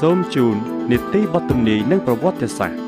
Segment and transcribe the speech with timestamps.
[0.00, 0.56] សូមជូន
[0.90, 2.78] នីតិបទទំនាយនិងប្រវត្តិសាស្ត្រ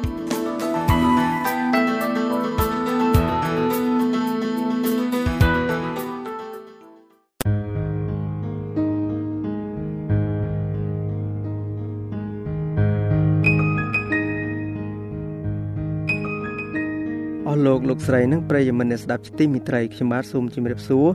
[17.46, 21.06] អស់លោកលោកស្រីនិងប្រិយមិត្តអ្នកស្ដាប់ជាទីមេត្រីខ្ញុំបាទសូមជម្រាបសួរ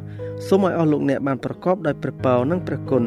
[0.48, 3.06] សូមឲ្យអស់លោកអ្នកបានប្រកបដោយព្រះពរនិងព្រះគុណ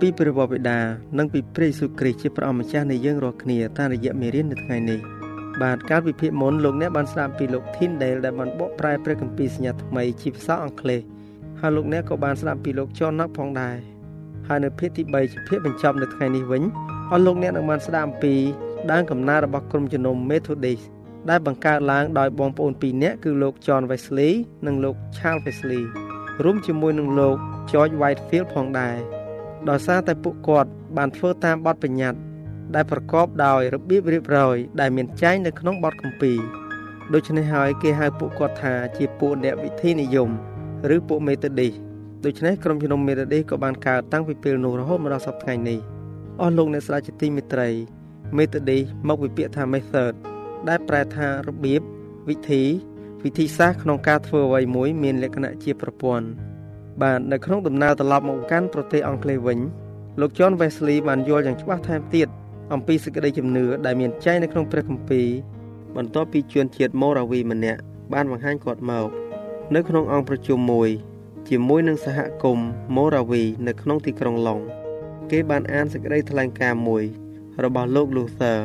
[0.00, 0.78] ពីព្រះវរបិតា
[1.18, 5.00] និងពីព្រះយេស៊ូវគ្រីស្ទជាព្រះអម្ចាស់នៃយើងរាល់គ្នាតាមរយៈមេរៀននៅថ្ងៃនេះ
[5.62, 11.00] បាទកាលវិភាគមុនលោកអ្នកបានស្ដាប់ពីលោក Tyndale ដែលបានបកប្រែព្រះគម្ពីរសញ្ញាថ្មីជាភាសាអង់គ្លេស
[11.60, 13.76] ហើយលោកអ្នកក៏បានស្ដាប់ពីលោក John Knox ផងដែរ
[14.48, 16.62] ហើយនៅភាគទី3ជាភាគបញ្ចប់នៅថ្ងៃនេះវិញ
[17.12, 18.34] អស់លោកអ្នកនឹងបានស្ដាប់អំពី
[18.92, 20.84] ដើមកំណើតរបស់ក្រុមជំនុំ Methodist
[21.30, 24.32] ដែលបង្កើតឡើងដោយបងប្អូនពីរនាក់គឺលោក John Wesley
[24.66, 25.82] និងលោក Charles Wesley
[26.44, 27.36] រួមជាមួយនឹងលោក
[27.70, 29.15] George Whitefield ផងដែរ
[29.68, 32.20] ដោយសារតែពួកគាត់បានធ្វើតាមបទបញ្ញត្តិ
[32.74, 36.38] ដែលប្រកបដោយរបៀបរៀបរយដែលមានចែងនៅក្នុងបទគម្ពីរ
[37.14, 40.30] ដូច្នេះហើយគេហៅពួកគាត់ថាជាពួកអ្នកវិធីនិយម
[40.94, 41.72] ឬពួកមេតូឌីស
[42.24, 45.78] ដូច្នេះក្រុមជំនុំមេតូឌីសក៏បានកើតតាំងពីពេលនោះរហូតមកដល់សប្តាហ៍នេះ
[46.40, 47.68] អស់លោកអ្នកស្ដាប់ជាទីមេត្រី
[48.36, 50.12] មេតូឌីសមកពីពាក្យថា method
[50.68, 51.80] ដែលប្រែថារបៀប
[52.28, 52.62] វិធី
[53.24, 56.26] វិធីសាស្ត្រក្នុងការធ្វើអ្វីមួយមានលក្ខណៈជាប្រព័ន្ធ
[57.02, 59.58] បាទនៅក្នុងដំណើរត្រឡប់មកកាន់ប្រទេសអង់គ្លេសវិញ
[60.20, 62.28] លោក John Wesley បានយល់យ៉ាងច្បាស់ថែមទៀត
[62.72, 65.26] អំពីសេចក្តីជំនឿដែលមានចែងនៅក្នុងព្រះគម្ពីរ
[65.96, 67.80] បន្ទាប់ពីជនជាតិម៉ូរ៉ាវីម្នាក់
[68.12, 69.08] បានបង្ហាញគាត់មក
[69.74, 70.90] នៅក្នុងអង្គប្រជុំមួយ
[71.48, 74.58] ជាមួយនឹងសហគមន៍ម៉ូរ៉ាវីនៅក្នុងទីក្រុងឡុង
[75.30, 77.04] គេបានអានសេចក្តីថ្លែងការណ៍មួយ
[77.64, 78.58] របស់លោក Luther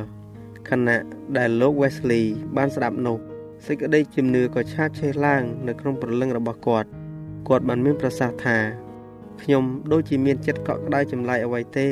[0.69, 1.01] ខណៈ
[1.37, 2.23] ដែលលោក Wesley
[2.57, 3.17] បានស្ដាប់នោះ
[3.65, 6.89] សេចក្តីជំនឿក៏ឆាបឆេះឡើងនៅក្នុងព្រលឹងរបស់គាត់
[7.51, 8.57] គាត់បានមានប្រសាសន៍ថា
[9.41, 11.87] ខ្ញុំដូចជាមានចិត្តកក់ក្ដៅចម្លែកអ្វីទេ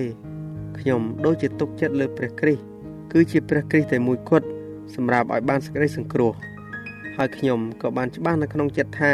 [0.80, 2.64] ខ្ញុំដូចជាទុកចិត្តលើព្រះគ្រីស្ទ
[3.12, 4.48] គឺជាព្រះគ្រីស្ទតែមួយគត់
[4.96, 6.34] សម្រាប់ឲ្យបានសេចក្តីសង្គ្រោះ
[7.18, 9.14] ហើយខ្ញុំក៏បានច្បាស់នៅក្នុងចិត្តថា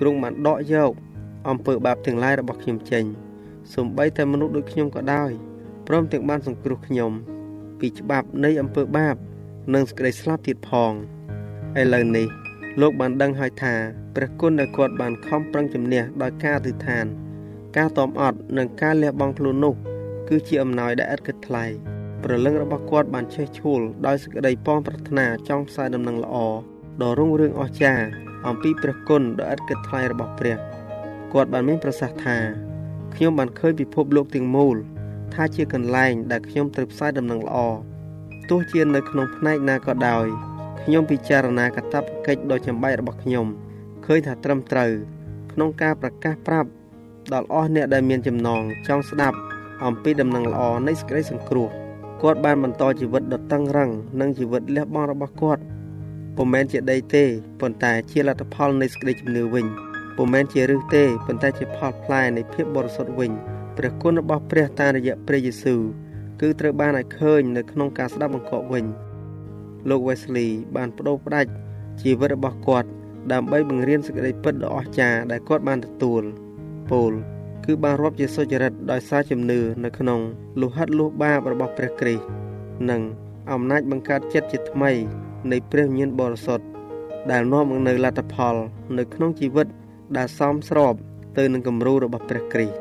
[0.00, 0.92] ទ្រង់បានដកយក
[1.48, 3.04] អំពើបាបទាំងឡាយរបស់ខ្ញុំចេញ
[3.74, 5.30] សូម្បីតែមនុស្សដូចខ្ញុំក៏ដោយ
[5.86, 7.12] ព្រមទាំងបានសង្គ្រោះខ្ញុំ
[7.80, 9.16] ពីច្បាប់នៃអំពើបាប
[9.74, 10.92] និងសេចក្តីស្លាប់ទៀតផង
[11.80, 12.43] ឥឡូវនេះ
[12.80, 13.74] លោកបានដឹងហើយថា
[14.14, 17.06] ព្រះគុណដែលគាត់បានខំប្រឹងជំនះដោយការទិដ្ឋាន
[17.76, 19.74] ការតอมអត់និងការលះបង់ខ្លួននោះ
[20.28, 21.64] គឺជាអំណោយដែលឥតគិតថ្លៃ
[22.22, 26.36] ព្រលឹងរបស់គាត់បានឆេះឈួលដោយសេចក្តីប៉ងប្រាថ្នាចង់ផ្សាយដំណឹងល្អ
[27.02, 28.06] ដ៏រុងរឿងអស្ចារ្យ
[28.46, 30.56] អំពីព្រះគុណដ៏ឥតគិតថ្លៃរបស់ព្រះ
[31.32, 32.38] គាត់បានមានប្រសាសន៍ថា
[33.14, 34.76] ខ្ញុំបានឃើញពិភពលោកទាំងមូល
[35.34, 37.56] ថាជាកន្លែងដែលខ្ញុំត្រូវផ្សាយដំណឹងល្អ
[38.50, 40.26] ទោះជានៅក្នុងផ្នែកណាក៏ដោយ
[40.86, 43.46] ខ្ញុំពិចារណាកាតព្វកិច្ចដ៏ចម្បាច់របស់ខ្ញុំ
[44.06, 44.90] ឃើញថាត្រឹមត្រូវ
[45.52, 46.68] ក្នុងការប្រកាសប្រាប់
[47.32, 49.38] ដល់អស់អ្នកដែលមានចំណងចង់ស្ដាប់
[49.84, 51.68] អំពីដំណឹងល្អនៃសេចក្តីសង្គ្រោះ
[52.22, 53.90] គាត់បានបន្តជីវិតដ៏តឹងរ៉ឹង
[54.20, 55.62] និងជីវិតលះបង់របស់គាត់
[56.36, 57.24] ពុំមែនជាដីទេ
[57.60, 59.66] ប៉ុន្តែជាលទ្ធផលនៃសេចក្តីជំនឿវិញ
[60.16, 63.30] ពុំមែនជាឫសទេប៉ុន្តែជាផលផ្លែនៃភាពបរិសុទ្ធវិញ
[63.76, 65.82] ព្រះគុណរបស់ព្រះតាមរយៈព្រះយេស៊ូវ
[66.40, 68.86] គឺត្រូវបានឲ្យឃើញនៅក្នុងការស្ដាប់បង្គាប់វិញ
[69.88, 71.50] លោក Wesley បានបដូរផ្ដាច់
[72.02, 72.88] ជីវិតរបស់គាត់
[73.32, 76.22] ដើម្បីបង្រៀនសេចក្តីពិតដ៏អស្ចារ្យដែលគាត់បានទទួល
[76.90, 77.12] ពោល
[77.64, 80.20] គឺបានរាប់ជាសុចរិតដោយសារជំនឿនៅក្នុង
[80.60, 82.24] លោហិតលោះបាបរបស់ព្រះគ្រីស្ទ
[82.90, 83.00] និង
[83.52, 84.90] អំណាចបង្កើតចិត្តជាថ្មី
[85.50, 86.64] នៃព្រះវិញ្ញាណបរិសុទ្ធ
[87.30, 88.54] ដែលនាំមកនូវលទ្ធផល
[88.98, 89.66] នៅក្នុងជីវិត
[90.16, 90.94] ដែលសមស្រប
[91.38, 92.76] ទៅនឹងគំរូរបស់ព្រះគ្រីស្ទ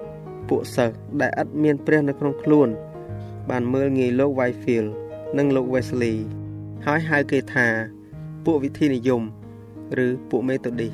[0.50, 2.70] ពួកសិស្សដែលឥតមានព្រះនៅក្នុងខ្លួន
[3.50, 4.90] បានមើលងាយលោក Whitefield
[5.38, 6.18] និងលោក Wesley
[6.88, 7.68] ហើយហៅគេថា
[8.46, 9.22] ពួកវិធីនិយម
[10.06, 10.94] ឬពួកមេតូឌីស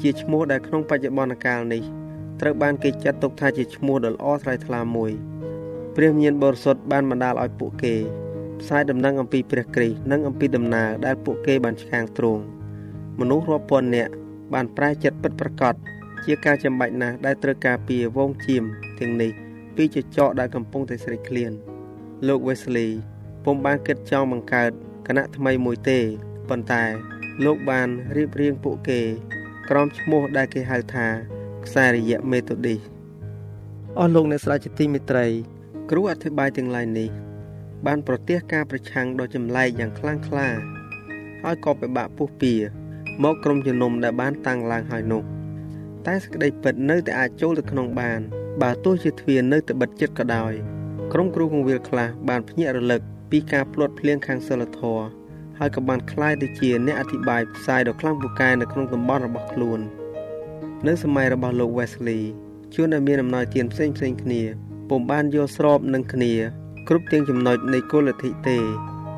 [0.00, 1.82] ជាឈ្មោះដែលក្នុងបច្ចុប្បន្នកាលនេះ
[2.40, 5.12] ត្រូវបានគេចាត់ទុកថាជាឈ្មោះដ៏ល្អថ្លៃថ្លាមួយ
[5.96, 7.94] ព្រះមានបរិសុទ្ធបានបណ្ដាលឲ្យពួកគេ
[8.60, 12.42] ផ្សាយដំណឹងអំពីព្រះគ្រីស្ទនិងអំពីដំណើរដែលពួកគេបានឆ្កាងទ្រង់
[13.20, 14.12] មនុស្សរាប់ពាន់នាក់
[14.54, 15.74] បានប្រែចិត្តពិតប្រាកដ
[16.24, 18.64] ជាការចាំបាច់ណាស់ដែលត្រូវការពារវងជៀម
[19.00, 19.32] ទាំងនេះ
[19.76, 21.52] ពីចចកដែលកំពុងតែស្រេកឃ្លាន
[22.26, 22.90] លោក Wesley
[23.44, 24.72] ពុំបានគិតចង់បង្កើត
[25.08, 25.98] គណៈថ្មីមួយទេ
[26.48, 26.84] ប៉ុន្តែ
[27.44, 29.00] លោកបានរៀបរៀងពួកគេ
[29.68, 31.06] ក្រោមឈ្មោះដែលគេហៅថា
[31.64, 32.80] ខ្សែរយៈមេតូឌីស
[33.98, 35.26] អស់លោកអ្នកស្រាវជ្រាវទីមេត្រី
[35.90, 37.10] គ្រូអធិប្បាយទាំងឡាយនេះ
[37.86, 40.48] បានប្រទះការប្រឆាំងដ៏ចម្លែកយ៉ាងខ្លាំងក្លា
[41.42, 42.54] ហើយក៏ពិបាកពុះពៀ
[43.24, 45.22] មកក្រុមជំនុំដែលបានតាំងឡើងហើយនោះ
[46.06, 48.20] តែសេចក្តីពិតនៅតែអាចចូលទៅក្នុងបាន
[48.62, 50.52] បើទោះជាទ្វារនៅតែបិទជិតក៏ដោយ
[51.12, 55.05] ក្រុមគ្រូកងវិលខ្លះបានភ្ញាក់រលឹក ពីការផ្លួតភ្លៀងខាងសិលធម៌
[55.59, 59.79] ហើយក៏បានคล้ายទៅជាអ្នកអធិប្បាយផ្សាយដ៏ខ្លាំងពូកែនៅក្នុងតំបន់របស់ខ្លួន
[60.87, 62.21] នៅសម័យរបស់លោក Wesley
[62.73, 64.41] ជួនដែលមានអំណោយទានផ្សេងផ្សេងគ្នា
[64.89, 66.33] ពុំបានយល់ស្របនឹងគ្នា
[66.87, 68.57] គ្រប់ទាំងចំណុចនៃគោលលទ្ធិទេ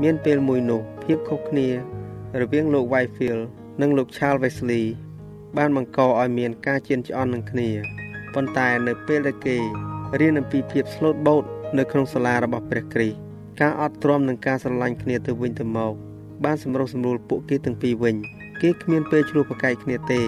[0.03, 1.67] មានពេលមួយនោះភាពខុសគ្នា
[2.41, 3.43] រវាងលោក Whitefield
[3.81, 4.83] និងលោក Charles Wesley
[5.57, 7.69] បានបង្កឲ្យមានការជៀនច្អន់នឹងគ្នា
[8.33, 9.57] ប៉ុន្តែនៅពេលដែលគេ
[10.19, 11.43] រៀនអំពីភាពស្លូតបូត
[11.77, 13.17] នៅក្នុងសាលារបស់ព្រះគ្រីស្ទ
[13.60, 15.94] ការអត់ទ្រាំនឹងការស្រឡាញ់គ្នាទៅវិញទៅមក
[16.44, 18.16] បានសម្រុះសម្រួលពួកគេទាំងពីរវិញ
[18.62, 20.20] គេគ្មានពេលឆ្លោះប្រកែកគ្នាទេ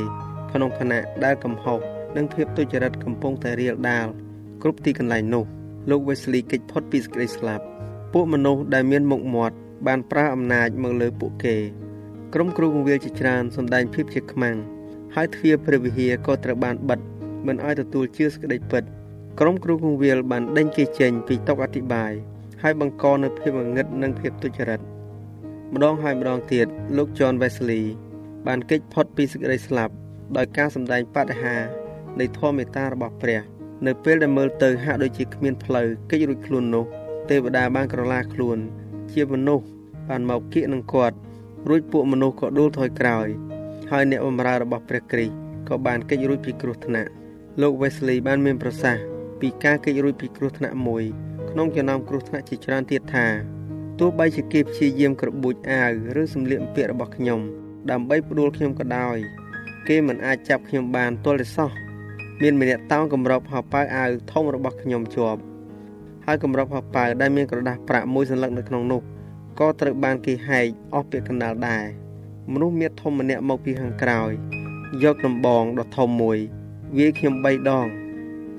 [0.52, 1.78] ក្នុងខណៈដែលកំហុស
[2.16, 4.06] និងភាពទុច្ចរិតកំពុងតែរៀលដាល
[4.62, 5.44] គ្រប់ទីកន្លែងនោះ
[5.90, 7.64] លោក Wesley គេចផុតពីសេចក្តីស្លាប់
[8.12, 11.56] ពួកមនុស្សដែលមានមុខមាត់បានប្រើអំណាចមកលើពួកគេ
[12.34, 14.56] ក្រុមគ្រូគង្វាលជាច្រើនសម្ដែងភាពជាខ្មាំង
[15.14, 17.00] ហើយទ្វារព្រះវិហារក៏ត្រូវបានបិទ
[17.46, 18.84] មិនឲ្យទទួលជឿសេចក្តីពិត
[19.40, 22.12] ក្រុមគ្រូគង្វាលបានដេញគេចេញពីតុអធិបាយ
[22.62, 24.80] ហើយបង្កនូវភាពងងឹតនិងភាពទុច្ចរិត
[25.74, 26.66] ម្ដងហើយម្ដងទៀត
[26.96, 27.84] លោក John Wesley
[28.46, 29.94] បានគេចផុតពីសេចក្តីស្លាប់
[30.36, 31.56] ដោយការសម្ដែងបដិហា
[32.20, 33.40] នៃធម៌មេត្តារបស់ព្រះ
[33.86, 36.84] នៅពេលដែលមើលទៅហាក់ដូចជាគ្មានផ្លូវគេចរួចខ្លួននោះ
[37.30, 38.58] ទេវតាបានក្រឡាខ្លួន
[39.12, 39.66] ជាមនុស្ស
[40.08, 41.16] បានមកគៀកនឹងគាត់
[41.68, 43.28] រួចពួកមនុស្សក៏ដួលថយក្រោយ
[43.90, 45.34] ហើយអ្នកបម្រើរបស់ព្រះគ្រីស្ទ
[45.68, 47.10] ក៏បានគេចរួចពីគ្រោះថ្នាក់
[47.60, 49.02] លោក Wesley បានមានប្រសាសន៍
[49.40, 51.04] ពីការគេចរួចពីគ្រោះថ្នាក់មួយ
[51.52, 53.26] ក្នុងចំណោមគ្រោះថ្នាក់ជាច្រើនទៀតថា
[54.00, 55.90] ទោះបីជាគេព្យាយាមក្របួចអាវ
[56.20, 57.40] ឬសម្លៀកបំពាក់របស់ខ្ញុំ
[57.90, 59.16] ដើម្បីផ្ដួលខ្ញុំក៏ដោយ
[59.88, 61.70] គេមិនអាចចាប់ខ្ញុំបានទាល់តែសោះ
[62.43, 65.40] មានម្នាក់តោងកម្របហោប៉ៅអាវធំរបស់ខ្ញុំជាប់
[66.26, 69.00] ហើយកម្របហោប៉ៅដែលមានក្រដាស់ប្រាក់មួយសន្លឹកនៅក្នុងនោះ
[69.60, 71.84] ក៏ត្រូវបានគេហែកអស់ពាក្យកណ្ដាលដែរ
[72.52, 74.31] មនុស្សមានធំម្នាក់មកពីខាងក្រោយ
[75.02, 76.38] យកដំបងដ៏ធំមួយ
[76.96, 77.88] វាយខ្ញុំ3ដង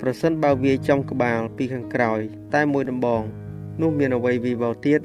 [0.06, 2.20] ប្រសិនបើវាយចំក្បាលពីខាងក្រោយ
[2.54, 3.22] តែមួយដំបង
[3.80, 5.00] នោះមានអ្វីវិវល់ទៀត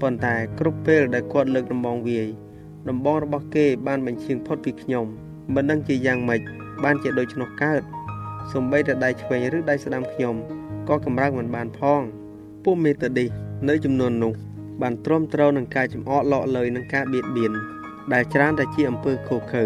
[0.00, 2.28] ប៉ុន្តែគ្រប់ពេលដែលគាត់លើកដំបងវាយ
[2.88, 5.06] ដំបងរបស់គេបានបញ្ឈៀងផុតពីខ្ញុំ
[5.54, 6.40] មិនដឹងជាយ៉ាងម៉េច
[6.84, 7.82] បានជាដូច្នោះកើត
[8.52, 10.34] សំបីតែដៃឆ្វេងឬដៃស្ដាំខ្ញុំ
[10.88, 12.02] ក៏កម្រើកមិនបានផង
[12.64, 13.30] ពួកមេតឌីស
[13.68, 14.34] នៅចំនួននោះ
[14.82, 17.52] បានទ្រាំទ្រនឹងការចំអកលក់លើយនឹងការបៀតបៀន
[18.12, 19.64] ដែលច្រើនតែជាអំពើខុសខើ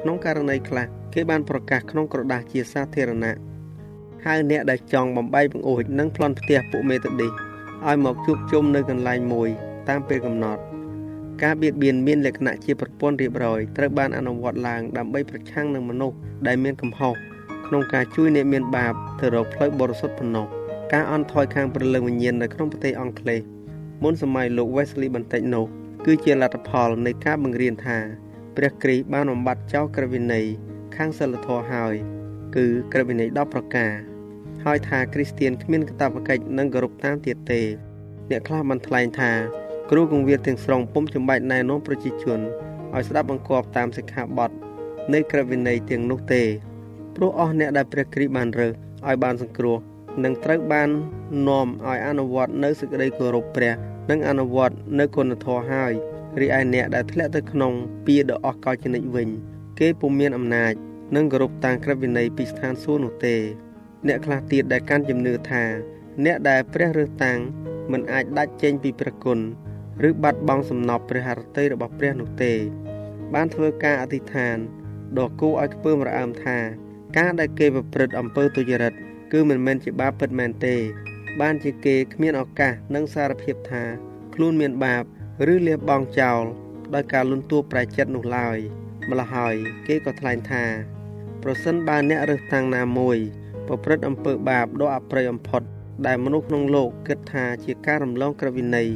[0.00, 3.53] ក្នុងករណីខ្លះគេបានប្រកាសក្នុងក្រដាស់ជាសាធារណៈ
[4.24, 7.32] ហៅអ្នកដែលចង់បំបីបង្អួចនិងប្លន់ផ្ទះពួកមេតឌីស
[7.86, 9.48] ឲ្យមកជួបជុំនៅកន្លែងមួយ
[9.88, 10.62] តាមពេលកំណត់
[11.42, 17.14] ការបៀតបៀនមានលក្ខណៈជាប្រព័ន្ធរៀបរយត្រូវបានអនុវត្តឡើងដើម្បីប្រឆាំងនឹងមនុស្សដែលមានកំហុស
[17.66, 20.46] ក្នុងការជួយអ្នកមានបាបទៅរកផ្លូវបរិសុទ្ធប៉ុណ្ណោះ
[20.92, 23.40] ការអន់ថយខាងព្រលឹងវិញ្ញាណនៅក្នុងប្រទេសអង់គ្លេស
[24.02, 25.64] មុនសម័យលោក Wesley បន្តិចនោះ
[26.06, 27.98] គឺជាលទ្ធផលនៃការបង្រៀនថា
[28.56, 30.46] ព្រះគ្រីស្ទបានបំបត្តិចោលក្រឹតវិន័យ
[30.96, 31.94] ខាងសិលធម៌ហើយ
[32.56, 34.13] គឺក្រឹតវិន័យ10ប្រការ
[34.64, 37.60] ហើយថាគ្រីស្ទៀនគ្មានកាតព្វកិច្ចនិងគោរពតាមទៀតទេ
[38.30, 39.32] អ្នកខ្លះបានថ្លែងថា
[39.90, 42.40] គ្រូគង្វាលទាំងស្រុងពុំចំបាច់ណែនាំប្រជាជន
[42.94, 44.50] ឲ្យស្ដាប់បង្គាប់តាមសិក្ខាបទ
[45.12, 46.42] នៃក្រឹតវិន័យទាំងនោះទេ
[47.16, 48.72] ព្រោះអស់អ្នកដែលព្រះគ្រីស្ទបានរើស
[49.06, 49.76] ឲ្យបានសង្គ្រោះ
[50.24, 50.88] នឹងត្រូវបាន
[51.48, 53.72] នាំឲ្យអនុវត្តនៅសេចក្តីគោរពព្រះ
[54.10, 55.92] និងអនុវត្តនៅគុណធម៌ហើយ
[56.40, 57.72] រីឯអ្នកដែលធ្លាក់ទៅក្នុង
[58.06, 59.28] ពៀដ៏អស់កលចនិចវិញ
[59.78, 60.72] គេពុំមានអំណាច
[61.16, 63.36] និងគោរពតាមក្រឹតវិន័យពីស្ថានសួគ៌នោះទេ
[64.08, 65.64] អ្នកខ្លះទៀតដែលកាន់ជំនឿថា
[66.24, 67.38] អ្នកដែលព្រះរើសតាំង
[67.92, 69.38] មិនអាចដាច់ចេញពីព្រះគុណ
[70.08, 72.52] ឬបាត់បង់សំណពព្រះハរតីរបស់ព្រះនោះទេ
[73.34, 74.56] បានធ្វើការអធិដ្ឋាន
[75.18, 76.58] ដ៏គួរឲ្យខ្ពើមរអើមថា
[77.18, 78.92] ការដែលគេប្រព្រឹត្តអំពើទុច្ចរិត
[79.32, 80.76] គឺមិនមែនជាបាបពិតមែនទេ
[81.40, 83.84] បានជាគេគ្មានឱកាសនិងសារភាពថា
[84.34, 85.02] ខ្លួនមានបាប
[85.52, 86.42] ឬលះបង់ចោល
[86.94, 88.58] ដោយការលន់តួប្រែចិត្តនោះឡើយ
[89.10, 89.54] ម្ល៉េះហើយ
[89.86, 90.64] គេក៏ថ្លែងថា
[91.42, 93.18] ប្រសិនបើអ្នករើសតាំងណាមួយ
[93.66, 95.62] ប្រព្រឹត្តអំពើបាបដ៏អប្រិយបំផុត
[96.06, 98.88] ដែលមនុស្សក្នុងលោកគិតថាជាការរំលងក្រឹតវិន័យ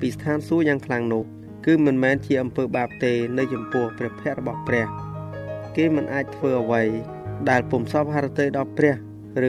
[0.00, 1.24] ពីស្ថានសួគ៌យ៉ាងខ្លាំងនោះ
[1.66, 4.86] គឺមិនមែនជាអំពើបាបទេនៅចំពោះព្រះភ័ក្ត្ររបស់ព្រះ
[5.76, 6.82] គេមិនអាចធ្វើអ្វី
[7.50, 8.94] ដែលពុំសពហរតីដល់ព្រះ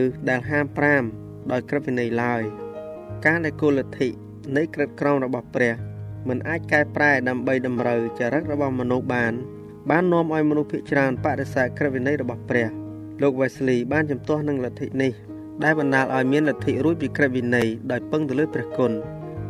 [0.02, 0.66] ឬដែលហាម
[1.08, 2.42] 5ដោយក្រឹតវិន័យឡើយ
[3.26, 4.08] ការដែលគោលលទ្ធិ
[4.56, 5.74] នៃក្រិតក្រមរបស់ព្រះ
[6.28, 9.32] មិនអាចកែប្រែដើម្បីតម្រូវចរិតរបស់មនុស្សបាន
[9.90, 12.68] បាននាំឲ្យមនុស្សភាគច្រើនបដិសេធក្រឹតវិន័យរបស់ព្រះ
[13.22, 15.12] លោក Wesley បានជំទាស់នឹងលទ្ធិនេះ
[15.64, 18.92] ដែលបណ្ដាលឲ្យមានលទ្ធិរួចពីក្រឹតវិន័យដោយពឹងទៅលើព្រះគុណ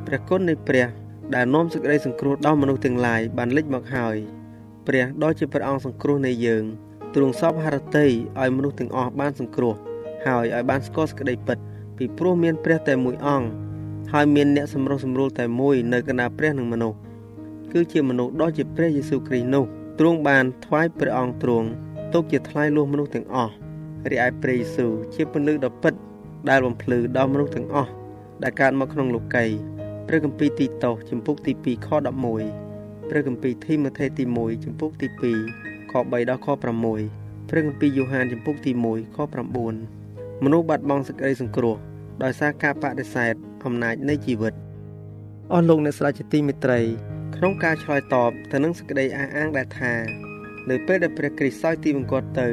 [0.06, 0.86] ព្រះគុណនៃព្រះ
[1.34, 4.16] ដែលនាំសេចក្តីសង្គ្រោះដល់មនុស្សទាំងឡាយបានលេចមកហើយ
[4.86, 6.64] ព្រះដ៏ជាព្រះអង្គសង្គ្រោះនៃយើង
[7.14, 8.06] ទ្រង់សពហរតី
[8.40, 9.74] ឲ្យមនុស្សទាំងអស់បានសង្គ្រោះ
[10.26, 11.58] ហើយឲ្យបានស្គាល់សេចក្តីពិត
[11.96, 13.48] ពីព្រោះមានព្រះតែមួយអង្គ
[14.12, 16.98] ហើយមានអ្នកសម្រុះសម្រួលតែមួយនៅកណ្ដាលព្រះនិងមនុស្ស
[17.72, 19.64] គឺជាមនុស្សដ៏ជាព្រះយេស៊ូវគ្រីស្ទនោះ
[19.98, 21.68] ទ្រង់បានថ្វាយព្រះអង្គទ្រង់
[22.14, 23.52] ទុកជាថ្លៃលួសមនុស្សទាំងអស់
[24.10, 25.94] រីឯព្រះយេស៊ូវជាពន្លឺដ៏ពិត
[26.48, 27.90] ដែលបំភ្លឺដល់មនុស្សទាំងអស់
[28.42, 29.44] ដែលកើតមកក្នុងលោកី
[30.06, 31.88] ព្រះគម្ពីរទីតូសជំពូកទី2ខ
[32.48, 35.06] 11ព្រះគម្ពីរធីម៉ូថេទី1ជំពូកទី
[35.50, 39.18] 2ខ3ដល់ខ6ព្រះគម្ពីរយ៉ូហានជំពូកទី1ខ
[39.80, 41.76] 9មនុស្សបាត់បង់សេចក្តីសង្គ្រោះ
[42.22, 44.54] ដោយសារការបដិសេធអំណាចនៃជីវិត
[45.52, 46.80] អស់លោកអ្នកស្ដាប់ជាទីមេត្រី
[47.36, 50.23] ក្នុងការឆ្លើយតបទៅនឹងសេចក្តីអះអាងដែលថា
[50.70, 52.48] នៅពេលដែលព្រះគ្រីស្ទសោយទីបង្គាប់ទៅ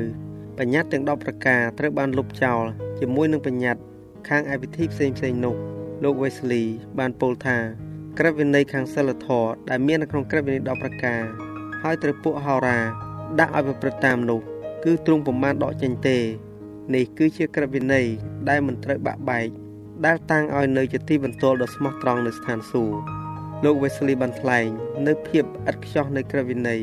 [0.57, 2.63] បញ្ញត្តិទាំង10ប្រការត្រូវបានលុបចោល
[2.99, 3.81] ជាមួយនឹងបញ្ញត្តិ
[4.29, 5.55] ខាងឯវិធីផ្សេងផ្សេងនោះ
[6.03, 6.65] លោក Wesley
[6.99, 7.57] បានពោលថា
[8.17, 11.21] ក្រឹតវិន័យខាងសិលធម៌ដែលមាននៅក្នុងក្រឹតវិន័យ10ប្រការ
[11.81, 12.79] ហើយត្រូវពួកហោរា
[13.39, 14.39] ដាក់ឲ្យប្រព្រឹត្តតាមនោះ
[14.83, 16.17] គឺទ្រង់ពុំបានដកចេញទេ
[16.95, 18.05] នេះគឺជាក្រឹតវិន័យ
[18.49, 19.47] ដែលមិនត្រូវបាក់បែក
[20.05, 22.97] ដែលតាំងឲ្យនៅជាទីបន្ទាល់ដ៏ស្មោះត្រង់នៅស្ថានសួគ៌
[23.63, 24.67] លោក Wesley បានថ្លែង
[25.07, 26.81] នៅភាពឥតខ្ចោះនៃក្រឹតវិន័យ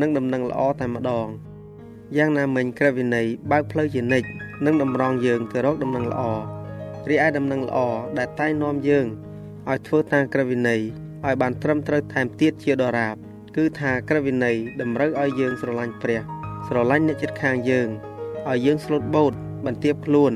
[0.00, 1.26] និងដំណឹងល្អតែម្ដង
[2.16, 4.28] យ៉ាងណាមិញក្រឹតវិន័យបើកផ្លូវជានិច្ច
[4.64, 6.22] និងតម្រង់យើងទៅរកដំណឹងល្អ
[7.08, 7.78] រីឯដំណឹងល្អ
[8.18, 9.06] ដែលតែងនាំយើង
[9.68, 10.80] ឲ្យធ្វើតាមក្រឹតវិន័យ
[11.24, 13.14] ឲ្យបានត្រឹមត្រូវថែមទៀតជាដរាប
[13.56, 16.20] គឺថាក្រឹតវិន័យតម្រូវឲ្យយើងស្រឡាញ់ព្រះ
[16.66, 17.88] ស្រឡាញ់អ្នកជិតខាងយើង
[18.48, 19.32] ឲ្យយើងស្លូតបូត
[19.66, 20.32] បន្ទាបខ្លួន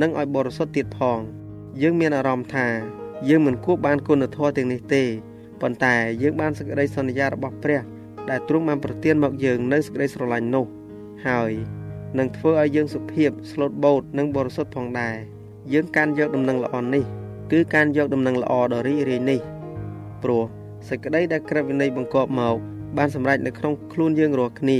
[0.00, 1.18] និងឲ្យបរិសុទ្ធទៀតផង
[1.82, 2.66] យើងមានអារម្មណ៍ថា
[3.28, 5.04] យើងមិនគួរបានគុណធម៌ទាំងនេះទេ
[5.60, 7.80] ប៉ុន្តែយើងបានសេចក្តីសន្យារបស់ព្រះ
[8.30, 10.66] ដែលទ្រង់បានប្រទានមកយើងនៅសេចក្តីស្រឡាញ់នោះ
[11.26, 11.52] ហើយ
[12.18, 15.16] នឹងធ្វើឲ្យយើងសុភាពស្លូតបូតនិងបរិសុទ្ធផងដែរ
[15.72, 17.04] យើងកាន់យកដំណឹងល្អនេះ
[17.52, 19.40] គឺកាន់យកដំណឹងល្អដ៏រីករាយនេះ
[20.22, 20.42] ព្រោះ
[20.88, 22.56] សេចក្តីដែលក្រឹតវិន័យបង្កប់មក
[22.98, 24.78] បានសម្រេចនៅក្នុងខ្លួនយើងរាល់គ្នា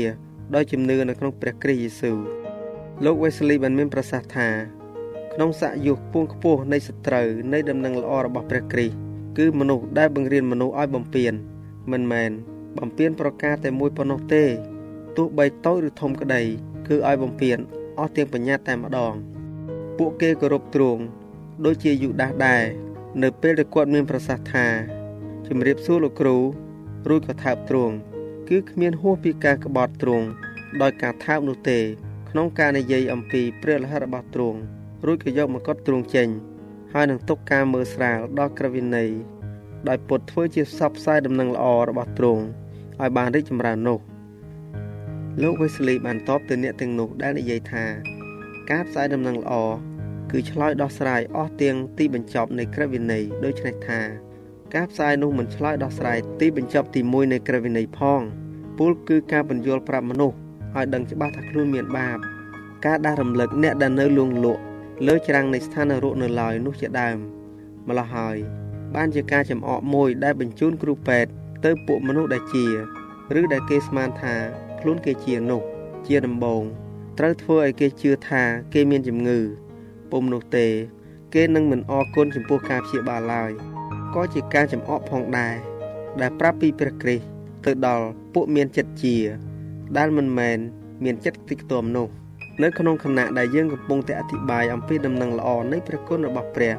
[0.54, 2.18] ដោយជំនឿនៅក្នុងព្រះគ្រីស្ទយេស៊ូវ
[3.04, 4.48] លោក Wesley បានមានប្រសាសន៍ថា
[5.34, 8.96] ក្នុងស័កយុគពួងខ្ពស់នៃសត្រូវនៃដំណឹងល្អរបស់ព្រះគ្រីស្ទ
[9.38, 11.34] គឺមនុស្សដែលបង្រៀនមនុស្សឲ្យបំពេញ
[11.92, 12.30] មិនមែន
[12.78, 14.45] បំពេញប្រការតែមួយប៉ុណ្ណោះទេ
[15.16, 16.42] ទោះបីតូចឬធំក្តី
[16.88, 17.59] គឺឲ្យបំពេញ
[17.99, 19.14] អស់ទាំងបញ្ញត្តិតែម្ដង
[19.99, 21.02] ពួកគេគោរពទ្រង់
[21.64, 22.64] ដូចជាយូដាសដែរ
[23.23, 24.66] នៅពេលដែលគាត់មានប្រសាសន៍ថា
[25.47, 26.37] ជំរាបសួរលោកគ្រូ
[27.09, 27.95] រួចក៏ថើបទ្រង់
[28.49, 30.26] គឺគ្មានហួសពីការក្បត់ទ្រង់
[30.83, 31.78] ដោយការថើបនោះទេ
[32.30, 34.59] ក្នុងការនិយាយអំពីព្រះលិខិតរបស់ទ្រង់
[35.06, 36.28] រួចក៏យកមកត់ទ្រង់ចេញ
[36.92, 39.11] ហើយនឹងទុកការមើលស្រាលដល់ក្រវិន័យ
[39.88, 42.42] ដោយពុតធ្វើជាផ្សព្វផ្សាយដំណឹងល្អរបស់ទ្រង់
[43.00, 43.98] ឲ្យបានរីកចម្រើននោះ
[45.42, 47.84] លោក Wesley បានតបទៅអ្នកទាំងនោះដែលនិយាយថា
[48.70, 49.52] ការផ្សាយដំណឹងល្អ
[50.30, 54.00] គឺឆ្លើយដោះស្រាយអស់ទាំងទីបញ្ចប់នៃក្រឹតវិន័យដូច្នេះថា
[54.74, 58.20] ការផ្សាយនោះមិនឆ្លើយដោះស្រាយទីបញ្ចប់ទី1នៃក្រឹតវិន័យផង
[58.78, 60.36] ពលគឺការបញ្យល់ប្រាប់មនុស្ស
[60.76, 62.18] ឲ្យដឹងច្បាស់ថាខ្លួនមានបាប
[62.86, 64.62] ការដាស់រំលឹកអ្នកដែលនៅលងលក់
[65.06, 67.16] លើច្រាំងនៃស្ថាននរកនៅឡើយនោះជាដើម
[67.88, 68.36] ម្ល៉េះហើយ
[68.94, 71.30] បានជាការចំអកមួយដែលបញ្ជូនគ្រូពេទ្យ
[71.64, 72.66] ទៅពួកមនុស្សដែលជា
[73.40, 74.34] ឬដែលគេស្មានថា
[74.80, 75.62] ខ្លួនគេជានោះ
[76.06, 76.62] ជាដំបង
[77.18, 78.42] ត្រូវធ្វើឲ្យគេជឿថា
[78.75, 79.38] គេមានជំងឺ
[80.10, 80.66] ពុំនោះទេ
[81.34, 83.50] គេនឹងមិនអរគុណចំពោះការព្យាបាលឡើយ
[84.14, 85.54] ក៏ជាការចំអកផងដែរ
[86.20, 87.25] ដែលប្រាប់ពីព្រះគ្រីស្ទ
[87.64, 89.16] ទៅដល់ពួកមានចិត្តជា
[89.96, 90.58] ដែលមិនមែន
[91.04, 92.08] មានចិត្តតិចខ្ទាំនោះ
[92.62, 96.75] នៅក្នុងខណៈដែលយើងកំពុងតែអធិប្បាយអំពីដំណឹងល្អនៃព្រះគុណរបស់ព្រះ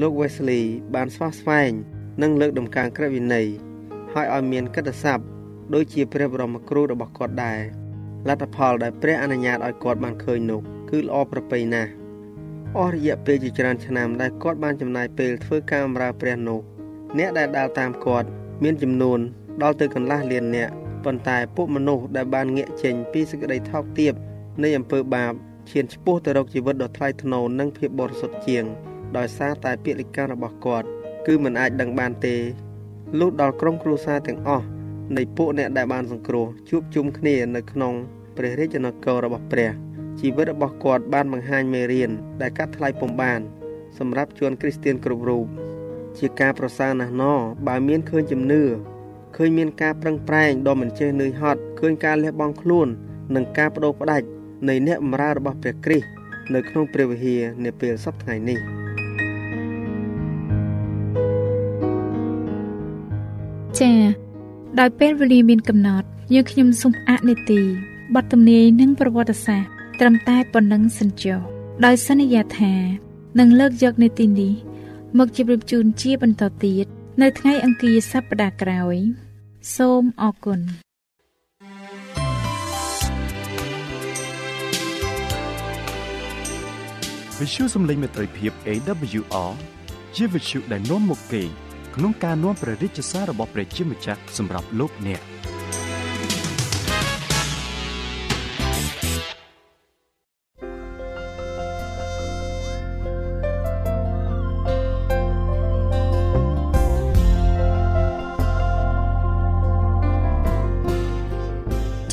[0.00, 0.62] លោក Wesley
[0.94, 1.72] បានស្វាស្វែង
[2.22, 3.46] និងលើកដំកើងក្រឹតវិន័យ
[4.12, 5.24] ហើយឲ្យមានកិត្តិស័ព្ទ
[5.74, 7.60] ដូចជាព្រះបរមគ្រូរបស់គាត់ដែរ
[8.28, 11.90] លទ្ធផលដែលព្រះអនុញ្ញាតឲ្យគាត់បានឃើញនោះគឺល្អប្រពៃណាស់
[12.76, 16.60] អស់រយៈពេលជាច្រើនឆ្នាំដែលគាត់បានចំណាយពេលធ្វើការបម្រើព្រះនោះ
[17.18, 18.28] អ្នកដែលដើរតាមគាត់
[18.62, 19.18] មានចំនួន
[19.62, 20.70] ដល់ទៅកន្លះលានអ្នក
[21.04, 24.12] ប៉ុន្តែពួកមនុស្សដែលបានងាកចេញពីសេចក្តីថោកទាប
[24.62, 25.32] នៃអំពើបាប
[25.70, 28.64] ឈានឆ្ពោះទៅរកជីវិតដ៏ថ្លៃថ្នូរនិងភាពបរិសុទ្ធជាង
[29.16, 30.86] ដោយសារតែពាក្យលិការបស់គាត់
[31.26, 32.36] គឺមិនអាចដឹងបានទេ
[33.18, 34.66] លុះដល់ក្រុមគ្រួសារទាំងអស់
[35.16, 37.94] នៃពួកអ្នកដែលបានសង្គ្រោះជួបជុំគ្នានៅក្នុង
[38.36, 39.70] ព្រះរាជាណាចក្ររបស់ព្រះ
[40.20, 43.40] ជីវិតរបស់គាត់បានបង្ហាញមេរៀនដែលកាត់ថ្លៃពុំបាន
[43.98, 45.46] សម្រាប់ជួនគ្រីស្ទៀនគ្រប់រូប
[46.18, 47.24] ជាការប្រសើរណាស់ណ
[47.68, 48.62] បើមានឃើញជំនឿ
[49.36, 52.88] ឃើញមានការប្រឹងប្រែងដ៏មិនចេះនឿយហត់ឃើញការលះបង់ខ្លួន
[53.34, 54.26] និងការបដូរផ្ដាច់
[54.68, 56.06] នៃអ្នកបម្រើរបស់ព្រះគ្រីស្ទ
[56.54, 58.79] នៅក្នុងព្រះវិហារនាពេលសប្តាហ៍នេះ
[63.82, 64.00] ចា៎
[64.78, 67.62] ដោយពេលវេលាមានកំណត់យើងខ្ញុំសូមអនុទី
[68.14, 69.70] បទទំនាយនិងប្រវត្តិសាស្ត្រ
[70.00, 71.40] ត្រឹមតែប៉ុណ្ណឹងសិនចុះ
[71.84, 72.74] ដោយសន្យាថា
[73.38, 74.52] នឹងលើកយកនេតិនេះ
[75.18, 76.86] មកជម្រាបជូនជាបន្តទៀត
[77.22, 78.96] នៅថ្ងៃអង្គារសប្តាហ៍ក្រោយ
[79.76, 80.60] សូមអរគុណ
[87.38, 89.52] វិទ្យុសំឡេងមេត្រីភាព AWR
[90.16, 91.42] ជាវិទ្យុដែលនាំមកពី
[92.02, 95.22] ក្នុងការនាំព្រះរាជសាររបស់ព្រះជាម្ចាស់សម្រាប់លោកអ្នកច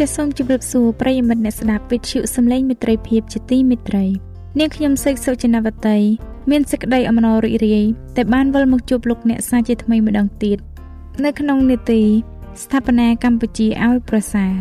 [0.04, 4.06] ាសសូមជម្រាបសួរប្រិយមិត្តអ្នកស្ដាប់វិទ្យុសំឡេងមិត្តភាពជាទីមេត្រី
[4.60, 6.00] នាងខ្ញុំសេកសុចិនវតី
[6.50, 7.86] មានសេចក្តីអំណររីករាយ
[8.18, 10.58] ដែលបានវិលមកជួបលោកអ្នកសាជាថ្មីម្ដងទៀត
[11.24, 12.02] នៅក្នុងនេតិ
[12.64, 14.54] ស្ថាបនាកម្ពុជាឲ្យប្រសើរ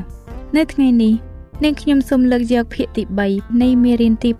[0.57, 1.15] នៅថ្ងៃនេះ
[1.65, 3.03] នាងខ្ញុំសូមលើកយកភាគទី
[3.33, 4.31] 3នៃមេរៀនទី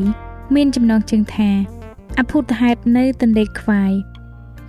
[0.00, 1.50] 7មានចំណងជើងថា
[2.18, 3.92] អភូតហេតុនៅទន្លេខ្វាយ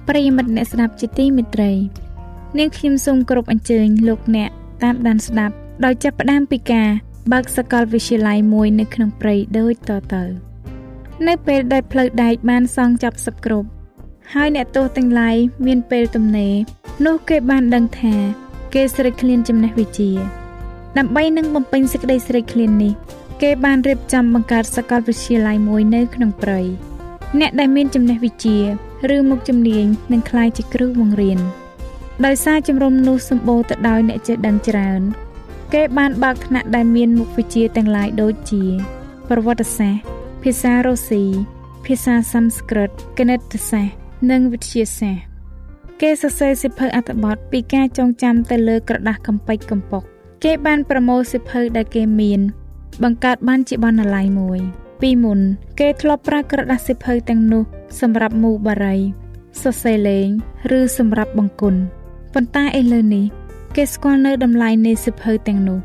[0.08, 1.72] ប្រិយមិត្តអ្នកស្ដាប់ជាទីមេត្រី
[2.58, 4.50] នាងខ្ញុំសូមគោរពអញ្ជើញលោកអ្នក
[4.84, 6.90] តាមដានស្ដាប់ដោយចាប់ផ្ដើមពីការ
[7.32, 10.53] បើកសាកលវិទ្យាល័យមួយនៅក្នុងព្រៃដូចតទៅ
[11.28, 13.68] នៅពេលដែលផ្លូវដែកបានសង់ចប់សពគ្រប់
[14.34, 16.54] ហើយអ្នកទោសទាំងឡាយមានពេលទំនេរ
[17.06, 18.16] នោះគេបានដឹងថា
[18.74, 20.12] គេស្រេកឃ្លានចំណេះវិជ្ជា
[20.98, 22.94] ដើម្បីនឹងបំពេញសេចក្តីស្រេកឃ្លាននេះ
[23.42, 26.60] គេបានរៀបចំបង្កើតសាកលវិទ្យាល័យមួយនៅក្នុងព្រៃ
[27.40, 28.58] អ្នកដែលមានចំណេះវិជ្ជា
[29.16, 31.40] ឬមុខជំនាញនឹងក្លាយជាគ្រូបង្រៀន
[32.26, 35.02] ដោយសារជំរំនោះសម្បូរទៅដោយអ្នកចេះដឹងច្រើន
[35.74, 38.64] គេបានបើកថ្នាក់ដែលមានមុខវិជ្ជាទាំងឡាយដូចជា
[39.30, 41.24] ប្រវត្តិសាស្ត្រ ភាសារុស្ស៊ី
[41.86, 43.98] ភាសាសំស្ក្រឹតគណិតសាស្ត្រ
[44.32, 45.26] និងវិទ្យាសាស្ត្រ
[46.02, 50.04] គេសរសេរសិភៅអត្ថបទពីការចងចាំទៅលើក្រដាស់កំពេចកំប៉ុក
[50.44, 52.42] គេបានប្រមូលសិភៅដែលគេមាន
[53.04, 54.60] បង្កើតបានជាបណ្ណាល័យមួយ
[55.02, 55.40] ពីមុន
[55.80, 57.64] គេធ្លាប់ប្រើក្រដាស់សិភៅទាំងនោះ
[58.02, 58.98] សម្រាប់មូបារី
[59.62, 60.28] សរសេរលេង
[60.78, 61.82] ឬសម្រាប់បង្គន់
[62.34, 63.26] ប៉ុន្តែឥឡូវនេះ
[63.76, 65.80] គេស្គាល់នៅតម្លៃនៃសិភៅទាំងនោះ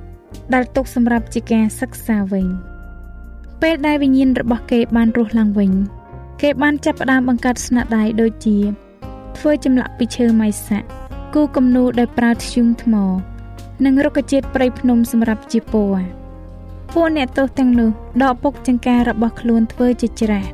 [0.54, 2.48] ដែលទុកសម្រាប់ជាការសិក្សាវិញ
[3.62, 5.72] ពេលដែលវិញ្ញាណរបស់គេបានរស់ឡើងវិញ
[6.42, 8.58] គេបានចាប់ផ្ដើមបង្កើតស្នាដៃដូចជា
[9.38, 10.88] ធ្វើចម្លាក់ពីឈើម៉ៃសាក់
[11.34, 12.94] គូគំនូរដោយប្រើធ្យូងថ្ម
[13.84, 16.06] និងរុក្ខជាតិព្រៃភ្នំសម្រាប់ជាពណ៌
[16.94, 17.90] ពួកអ្នកទោសទាំងនោះ
[18.22, 20.46] ដកពុកចង្ការរបស់ខ្លួនធ្វើជាច្រាស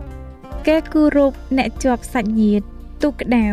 [0.66, 2.64] គេគូររូបអ្នកជាប់សាច់ញាតិ
[3.02, 3.46] ទូកក្តៅ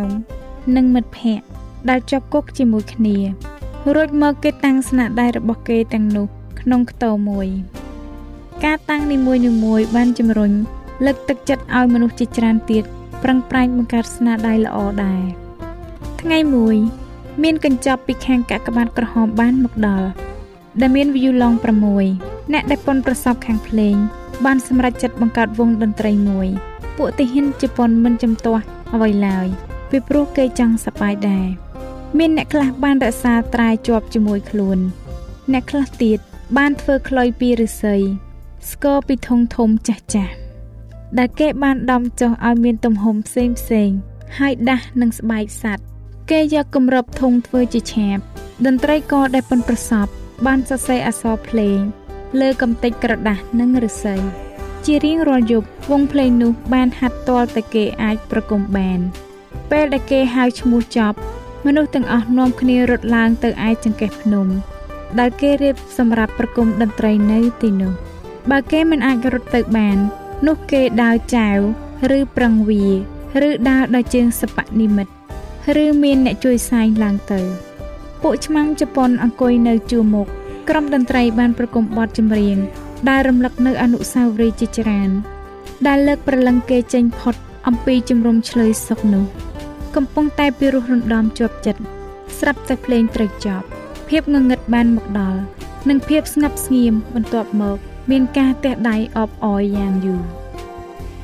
[0.76, 1.46] និងមិត្តភ័ក្តិ
[1.90, 3.18] ដែលជាប់គុកជាមួយគ្នា
[3.96, 6.26] រួចមកគេតាំងស្នាដៃរបស់គេទាំងនោះ
[6.62, 7.48] ក្នុងខ្ទមមួយ
[8.66, 10.52] ការតាំងនីមួយៗបានជំរុញ
[11.06, 12.84] លើកទឹកចិត្តឲ្យមនុស្សជាច្រើនទៀត
[13.24, 15.24] ប្រឹងប្រែងបង្កើតស្នាដៃល្អដែរ
[16.22, 16.76] ថ្ងៃមួយ
[17.44, 20.08] មានកញ្ចប់ពីខាងកាកបាទក្រហមបានមកដល់
[20.82, 21.54] ដែលមានវីយូឡុង
[22.04, 23.96] 6អ្នកដែលប៉ុនប្រសពខាងភ្លេង
[24.46, 26.48] បានសម្រេចចិត្តបង្កើតវងតន្ត្រីមួយ
[26.98, 29.48] ពួកទាហានជប៉ុនមិនចំទាស់អ្វីឡើយ
[29.90, 31.48] ពីព្រោះគេចង់សប្បាយដែរ
[32.18, 34.80] មានអ្នកខ្លះបានរក្សាត្រាយជាប់ជាមួយខ្លួន
[35.52, 36.20] អ្នកខ្លះទៀត
[36.58, 37.98] បានធ្វើខ្លុយពីឫស្សី
[38.70, 40.34] ស្គរពីធុងធំចាស់ចាស់
[41.18, 43.90] ដែលគេបានដំចុះឲ្យមានទំហំផ្សេងផ្សេង
[44.40, 45.86] ហើយដាស់នឹងស្បែកសัตว์
[46.32, 48.18] គេយកគម្របធុងធ្វើជាឆាប
[48.66, 50.08] តន្ត្រីករដែលប៉ុនប្រសព
[50.46, 51.80] បានសរសេរអក្សរភ្លេង
[52.42, 54.16] លើកំទេចក្រដាស់និងឫស្សី
[54.86, 59.00] ជារៀងរាល់យប់វងភ្លេងនោះបានហាត់ទាល់តែគេអាចប្រគំបាន
[59.72, 61.18] ពេលដែលគេហៅឈ្មោះចប់
[61.66, 64.48] មនុស្សទាំងអស់នាំគ្នារត់ឡើងទៅឯចង្កេះភ្នំ
[65.20, 67.94] ដែលគេរៀបសម្រាប់ប្រគំតន្ត្រីនៅទីនោះ
[68.50, 69.98] បើគេមិនអាចរត់ទៅបាន
[70.48, 71.58] នោះគេដើរចែវ
[72.18, 72.86] ឬប្រឹងវា
[73.48, 75.14] ឬដើរដោយជើងសបនិមិត្ត
[75.84, 77.40] ឬមានអ្នកជួយសែងឡើងទៅ
[78.22, 80.28] ពួកឆ្មាំងជប៉ុនអង្គុយនៅជួរមុខ
[80.70, 82.58] ក្រុមតន្ត្រីបានប្រគំបទចម្រៀង
[83.10, 85.10] ដែលរំលឹកនៅអនុស្សាវរីយ៍ជាច្រើន
[85.88, 87.36] ដែលលើកប្រលឹងគេចេញផុត
[87.68, 89.26] អំពីជំរំឆ្លើយសុកនោះ
[89.96, 91.82] កំពុងតែពីរោះរំដំជាប់ចិត្ត
[92.40, 93.66] ស្រាប់តែភ្លេងត្រូវចប់
[94.10, 95.40] ភាពងងឹតបានមកដល់
[95.90, 97.78] និងភាពស្ងប់ស្ងៀមបន្ទាប់មក
[98.10, 100.22] មានការទះដៃអបអរយ៉ាងយូរ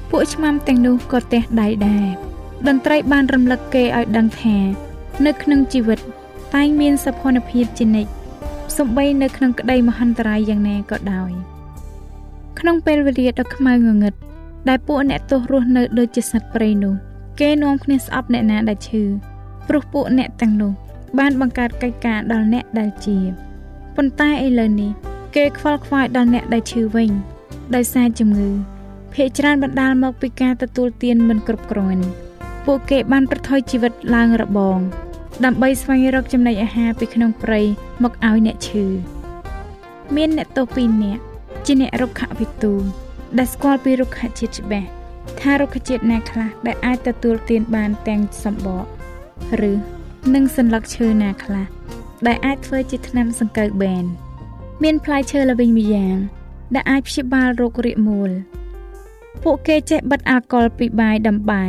[0.10, 2.06] ពួកឆ្មាំទាំងនោះក៏ទះដៃដែរ
[2.68, 4.58] តន្ត្រីបានរំលឹកគេឲ្យដឹងថា
[5.26, 6.00] នៅក្នុងជីវិត
[6.56, 8.12] តែងមានសភនភាពជានិច្ច
[8.78, 11.32] សំបីនៅក្នុងក្តីមហន្តរាយយ៉ាងណាក៏ដោយ
[12.60, 14.14] ក្នុងពេលវេលាដ៏ខ្មៅងងឹត
[14.70, 16.94] ដែលពួកអ្នកទោសរស់នៅដូចជាសត្វព្រៃនោះ
[17.40, 19.04] គេនាំគ្នាស្អប់អ្នកណាដែលឈឺ
[19.68, 20.72] ព្រោះពួកអ្នកទាំងនោះ
[21.20, 23.18] បានបង្កើតកិច្ចការដល់អ្នកដែលជា
[23.96, 24.92] ប៉ុន្តែឥឡូវនេះ
[25.38, 27.12] គេគេខ្វល់ខ្វាយដល់អ្នកដែលឈឺវិញ
[27.76, 28.50] ដោយសារជំងឺ
[29.14, 32.04] ភ ieck ច្រើនបណ្ដាលមកពីការទទួលទានមិនគ្រប់គ្រាន់
[32.66, 34.78] ពួកគេបានប្រថុយជីវិតឡើងរបង
[35.46, 37.62] ដើម្បីស្វែងរកចំណីអាហារពីក្នុងព្រៃ
[38.04, 38.86] មកឲ្យអ្នកឈឺ
[40.16, 41.22] មានអ្នកទោស2នាក់
[41.66, 42.74] ជាអ្នករុក្ខវិទូ
[43.38, 44.90] ដែលស្គាល់ពីរុក្ខជាតិច្បាស់
[45.40, 48.86] ថារុក្ខជាតិណាខ្លះដែលអាចទទួលទានបានទាំងសម្បក
[49.72, 49.74] ឬ
[50.34, 51.66] នឹងសន្លឹកឈើណាខ្លះ
[52.28, 54.08] ដែលអាចធ្វើជាថ្នាំសង្កូវបែន
[54.84, 56.16] មានផ្លែឈើល្វីងម្យ៉ាង
[56.76, 58.32] ដែលអាចព្យាបាលរោគរាគមូល
[59.44, 61.66] ពួកគេចេះបិទអាល់កុលពីបាយដំបែ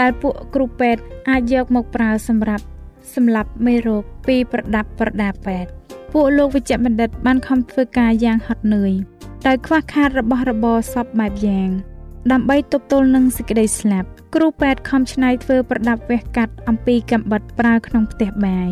[0.00, 2.64] ដែលពួកគ្រូពេទ្យអាចយកមកប្រើសម្រាប់
[3.14, 5.70] សម្លាប់មេរោគពីប្រដាប់ប្រដាពេទ្យ
[6.12, 8.92] ពួកលោកវិជ្ជបណ្ឌិតបានខំធ្វើការយ៉ាងហត់នឿយ
[9.46, 11.68] ដោយខ្វះខាតរបស់របរសពបែបយ៉ាង
[12.32, 18.70] ដើម្បីទប់ទល់នឹងសេចក្តីស្លាប់គ្រូពេទ្យខំច្នៃធ្វើប្រដាប់វះកាត់អំពីកំបិតប្រើក្នុងផ្ទះបាយ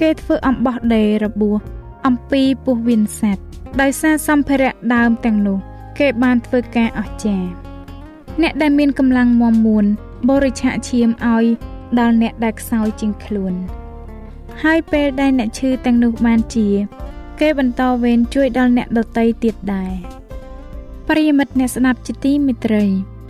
[0.00, 1.58] គេធ្វើអំបោះដេររបួស
[2.06, 3.46] អំពីពោះវៀនសัตว์
[3.80, 5.58] ដោយសារសម្ភារៈដើមទាំងនោះ
[5.98, 7.48] គេបានធ្វើការអស្ចារ្យ
[8.42, 9.84] អ្នកដែលមានកម្លាំងមាំមួន
[10.28, 11.44] បរិច្ឆាឈាមឲ្យ
[11.98, 13.54] ដល់អ្នកដែលខ្សោយជាងខ្លួន
[14.62, 16.68] ហើយពេលដែលអ្នកឈឺទាំងនោះបានជា
[17.40, 19.92] គេបន្តវេនជួយដល់អ្នកដតីទៀតដែរ
[21.08, 22.84] ប្រិយមិត្តអ្នកស្ដាប់ជាទីមេត្រី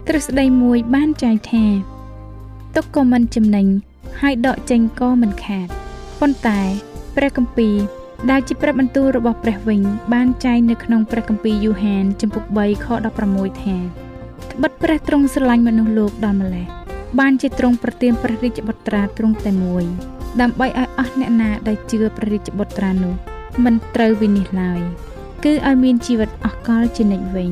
[0.07, 1.65] ទ្រឹស្ដីមួយបានចែងថា
[2.75, 3.67] ទុកក៏មិនចំណេញ
[4.21, 5.69] ហើយដកចេញក៏មិនខាត
[6.21, 6.61] ប៉ុន្តែ
[7.17, 7.77] ព្រះគម្ពីរ
[8.31, 9.81] ដែលជាព្រះបន្ទូលរបស់ព្រះវិញ
[10.13, 12.87] បានចែងនៅក្នុងព្រះគម្ពីរយូហានចំពុក3ខ
[13.25, 13.77] 16ថា
[14.53, 16.67] ត្បិតព្រះទ្រង់ស្រឡាញ់មនុស្សលោកដល់ម្លេះ
[17.21, 19.85] បានជាទ្រង់ប្រទានព្រះរាជបុត្រាទ្រង់តែមួយ
[20.41, 23.15] ដើម្បីឲ្យអស់អ្នកណាដែលជឿព្រះរាជបុត្រានោះ
[23.65, 24.81] មិនត្រូវវិនិច្ឆ័យឡើយ
[25.45, 27.51] គឺឲ្យមានជីវិតអស់កលជានិច្ចវិញ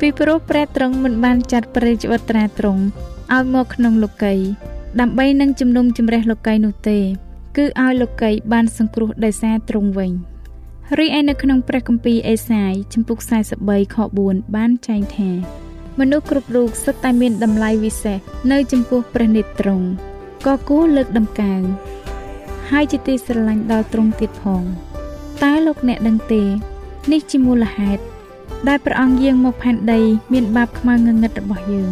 [0.00, 2.82] ពីព្រោះព្រះទ្រង់មិនបានចាត់ព្រះរាជបុត្រាទ្រង់
[3.34, 4.34] ឲ្យមកក្នុងលោកី
[5.00, 6.98] ដើម្បីនឹងជំនុំជម្រះលោកីនោះទេ
[7.56, 10.12] គឺឲ្យលោកីបានសង្គ្រោះដោយសារទ្រង់វិញ
[10.98, 13.18] រីឯនៅក្នុងព្រះគម្ពីរអេសាយចំពុក
[13.56, 15.30] 43ខ4បានចែងថា
[16.00, 18.18] មនុស្សគ្រប់រូបសុទ្ធតែមានតម្លៃវិសេស
[18.52, 19.86] នៅចំពោះព្រះនេត្រទ្រង់
[20.46, 21.62] ក៏គួរលើកដំកើង
[22.70, 24.62] ហើយជាទីស្រឡាញ់ដល់ទ្រង់ទៀតផង
[25.42, 26.42] តើលោកអ្នកដឹងទេ
[27.12, 28.02] នេះជាមូលហេតុ
[28.68, 30.00] ដែលព្រះអង្គយាងមកផែនដី
[30.32, 31.90] មានបាបខ្មៅងងឹតរបស់យើង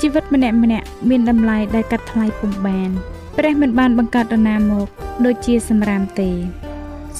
[0.00, 2.90] ជីវិតម្នាក់ម្នាក់មានតម្លៃដែលកាត់ថ្លៃពុំបាន
[3.38, 4.88] ព្រះមិនបានបង្កើតដំណាមក
[5.24, 6.30] ដូចជាសម្រាមទេ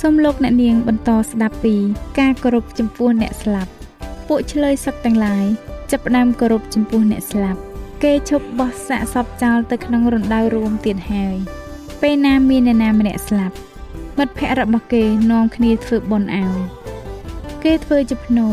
[0.00, 1.74] សូមលោកអ្នកនាងបន្តស្ដាប់ពី
[2.18, 3.70] ការគោរពចំពោះអ្នកស្លាប់
[4.28, 5.44] ពួកឆ្លើយសឹកទាំងឡាយ
[5.90, 7.60] ចាប់ផ្ដើមគោរពចំពោះអ្នកស្លាប់
[8.02, 11.36] គេឈប់បោះសាកសពចោលទៅក្នុងរណ្ដៅរួមទៀតហើយ
[12.02, 13.56] ពេលណាមានអ្នកណាម្នាក់ស្លាប់
[14.18, 16.58] មិត្តភ័ក្តិរបស់គេនាំគ្នាធ្វើបុណ្យឲ្យ
[17.64, 18.46] គេធ្វើជាភ្នោ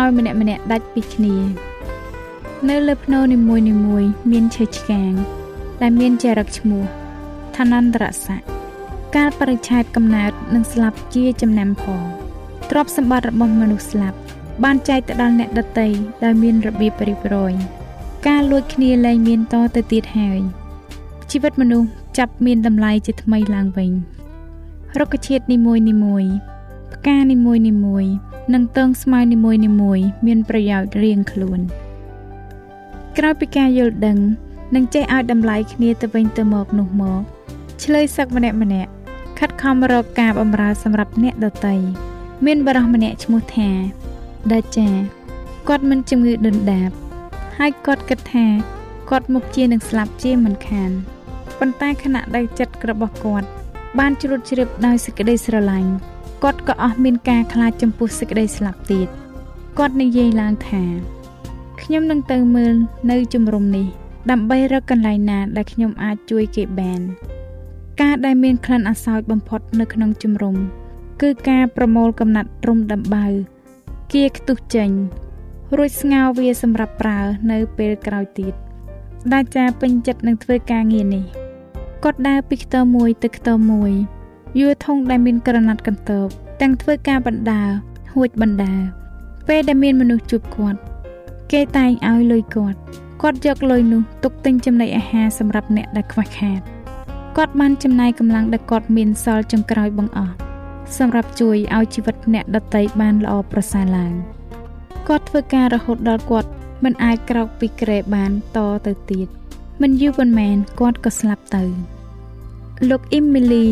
[0.00, 1.36] ឲ្យម្នាក់ម្នាក់ដាច់ពីគ្នា
[2.68, 5.12] នៅលើភ្នោនីមួយនីមួយមានឈើឆ្កាង
[5.82, 6.82] ដែលមានចរិតឈ្មោះ
[7.56, 8.46] ឋានន្តរស័ក្តិ
[9.16, 12.02] កាលបរិច្ឆេទកំណើតនឹងស្លាប់ជាចំណាំផង
[12.70, 14.18] ទ្រព្យសម្បត្តិរបស់មនុស្សស្លាប់
[14.64, 15.88] បានចែកទៅដល់អ្នកដតី
[16.24, 17.52] ដោយមានរបៀបរៀបរយ
[18.28, 20.40] ការលួចគ្នាលែងមានតទៅទៀតហើយ
[21.30, 23.90] ជីវិតមនុស្សចាប់មានតម្លៃជាថ្មីឡើងវិញ
[24.98, 26.24] រុក្ខជាតិនីមួយនីមួយ
[26.94, 28.04] ផ្កានីមួយនីមួយ
[28.54, 31.60] និងតឹងស្មៅនីមួយនីមួយមានប្រយោជន៍រៀងខ្លួន
[33.18, 34.18] ក្រោយពីការយល់ដឹង
[34.74, 37.20] និងចេះឲ្យតម្លៃគ្នាទៅវិញទៅមកនោះមក
[37.82, 38.90] ឆ្លើយសឹកម្នាក់ម្នាក់
[39.38, 41.76] ខិតខំរកការបម្រើសម្រាប់អ្នកដតី
[42.46, 43.70] មានបរិះម្នាក់ឈ្មោះថា
[44.52, 44.88] ដាចា
[45.68, 46.90] គាត់មិនជំងឺដុនដាប
[47.58, 48.46] ហើយគាត់គិតថា
[49.10, 50.90] គាត់មុខជានឹងស្លាប់ជាមិនខាន
[51.58, 53.48] ប៉ុន្តែខណៈដែលចិត្តរបស់គាត់
[53.98, 55.90] បានជ្រួតជ្រាបដោយសេចក្តីស្រឡាញ់
[56.44, 59.08] គាត់ក៏អស់មានការខ្លាចចំពោះសេចក្តីស្លាប់ទៀត
[59.78, 60.82] គាត់និយាយឡើងថា
[61.82, 62.74] ខ្ញុំនឹងទៅមើល
[63.10, 63.86] នៅជំរំនេះ
[64.30, 67.00] ដើម្បីរកកន្លែងណាដែលខ្ញុំអាចជួយគេបាន
[68.00, 70.56] ការដែលមានក្លិនអាសោចបំផុតនៅក្នុងជំរំ
[71.22, 73.26] គឺការប្រមូលកំណាត់រុំដំបៅ
[74.12, 74.90] គៀខ្ទុះចេញ
[75.76, 78.54] រួចស្ងោរវាសម្រាប់ប្រើនៅពេលក្រោយទៀត
[79.32, 81.24] ដាចាពេញចិត្តនឹងធ្វើការងារនេះ
[82.04, 83.92] គាត់ដើរពីខ្ទមមួយទៅខ្ទមមួយ
[84.58, 87.62] យួរធុងដែលមានក្រណាត់កន្ទប់ទាំងធ្វើការបណ្ដា
[88.14, 88.74] ហួចបណ្ដា
[89.48, 90.78] ពេលដែលមានមនុស្សជួបគាត់
[91.52, 92.78] គេតែងឲ្យលុយគាត់
[93.26, 96.60] គាត់យកលុយនោះទុកទិញចំណីអាហារសម្រាប់អ្នកដែលខ្វះខាត
[97.36, 100.34] គាត់បានចំណាយកម្លាំងដែលគាត់មានសល់ចុងក្រោយបង្អស់
[100.98, 104.12] សម្រាប់ជួយឲ្យជីវិតអ្នកដតីបានល្អប្រសើរឡើង
[105.08, 106.50] គាត់ធ្វើការរហូតដល់គាត់
[106.84, 109.28] មិនអាចក្រោកពីក្រែបានតទៅទៀត
[109.82, 111.64] មិនយូរប៉ុន្មានគាត់ក៏ស្លាប់ទៅ
[112.90, 113.64] លោកអ៊ីមីលី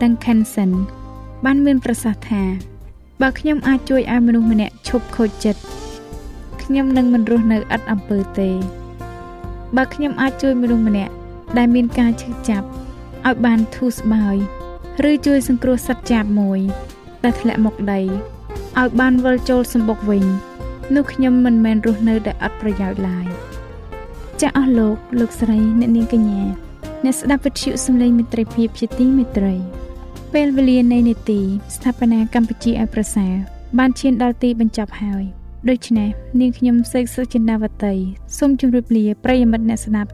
[0.00, 0.70] Duncanson
[1.44, 2.42] បានមានប្រសាសន៍ថា
[3.22, 5.60] បើខ្ញុំអាចជួយឲ្យមនុស្សម្នាក់ឈប់ខូចចិត្ត
[6.62, 8.50] ខ្ញុំនឹងមិនរស់នៅឥតអំពើទេ
[9.76, 11.12] បើខ្ញុំអាចជួយមនុស្សម្នាក់
[11.58, 12.66] ដែលមានការឈឺចាប់
[13.26, 14.36] ឲ្យបានធូរស្បើយ
[15.10, 16.60] ឬជួយសង្គ្រោះសត្វចាបមួយ
[17.24, 20.24] ដែលធ្លាក់មកដីឲ្យបានវិលចូលសម្បុកវិញ
[20.94, 23.26] នោះខ្ញុំមិនមែនរស់នៅដែលអត់ប្រយោជន៍ឡើយ
[24.40, 26.42] ចាស់អស់លោកលោកស្រីអ្នកនាងកញ្ញា
[27.04, 29.54] អ្នកស្ដាប់វិទ្យុសំឡេងមិត្តភាពជាទីមេត្រី
[30.34, 31.40] ពេលវេលានៃនេតិ
[31.74, 33.34] ស្ថាបនាកម្ពុជាឲ្យប្រសើរ
[33.78, 35.24] បានឈានដល់ទីបញ្ចប់ហើយ
[35.66, 36.08] ដូច្នេះ
[36.40, 37.94] នាងខ្ញុំសេកសុចិនាវតី
[38.38, 40.10] សូមជម្រាបលាប្រិយមិត្តអ្នកស្ដាប់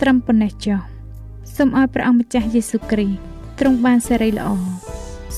[0.00, 0.78] ត្រឹមប៉ុណ្ណេះចុះ
[1.56, 3.18] សូមឲ្យព្រះអង្គម្ចាស់យេស៊ូវគ្រីស្ទ
[3.58, 4.48] ទ្រង់បានសេរីល្អ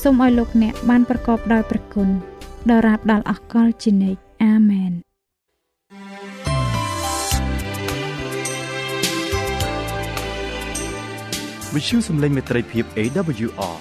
[0.01, 2.09] សូមឲ្យលោកអ្នកបានប្រកបដោយព្រះគុណ
[2.71, 4.93] ដល់រាបដល់អកលជានិច្ចអាមែន
[11.75, 13.77] វិទ្យុសំឡេងមេត្រីភាព AWR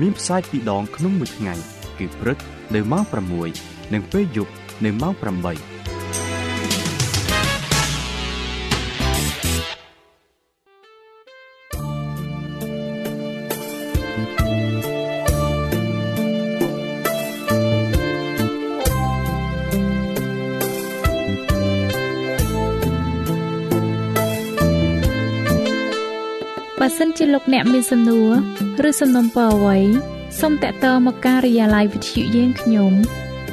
[0.00, 1.54] មានផ្សាយពីរដងក្នុងមួយថ្ងៃ
[1.98, 2.38] គឺព្រឹក
[2.74, 3.04] នៅម៉ោង
[3.48, 4.52] 6និងពេលយប់
[4.84, 5.52] នៅម៉ោង8បើ
[26.98, 28.30] សិនជាលោកអ្នកមានសំណួរ
[28.88, 29.78] ឬសំណុំពរអ្វី
[30.40, 32.92] សូមតាក់ទងមកការិយាល័យវិទ្យុយើងខ្ញុំ